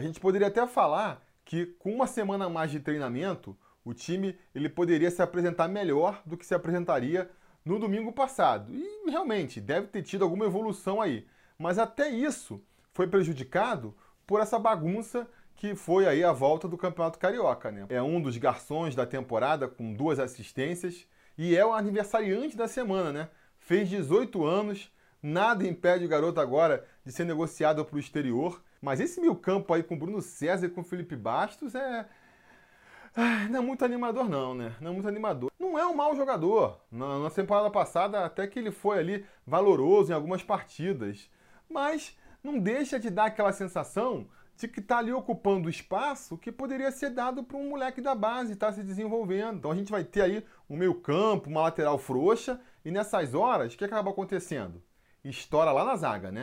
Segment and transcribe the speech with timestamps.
[0.00, 3.54] A gente poderia até falar que com uma semana mais de treinamento,
[3.84, 7.30] o time ele poderia se apresentar melhor do que se apresentaria
[7.62, 8.74] no domingo passado.
[8.74, 11.26] E realmente deve ter tido alguma evolução aí.
[11.58, 13.94] Mas até isso foi prejudicado
[14.26, 17.84] por essa bagunça que foi aí a volta do Campeonato Carioca, né?
[17.90, 21.06] É um dos garçons da temporada com duas assistências
[21.36, 23.28] e é o aniversariante da semana, né?
[23.58, 24.90] Fez 18 anos,
[25.22, 28.62] nada impede o garoto agora de ser negociado para o exterior.
[28.80, 32.06] Mas esse meio campo aí com Bruno César e com Felipe Bastos é,
[33.50, 34.74] não é muito animador, não, né?
[34.80, 35.50] Não é muito animador.
[35.58, 36.80] Não é um mau jogador.
[36.90, 41.28] Na, temporada passada, até que ele foi ali valoroso em algumas partidas.
[41.68, 46.92] Mas não deixa de dar aquela sensação de que está ali ocupando espaço que poderia
[46.92, 49.56] ser dado para um moleque da base, está se desenvolvendo.
[49.56, 53.74] Então a gente vai ter aí um meio campo, uma lateral frouxa, e nessas horas,
[53.74, 54.82] o que acaba acontecendo?
[55.24, 56.38] Estoura lá na zaga, né?